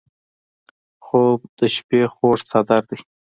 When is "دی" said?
2.89-2.99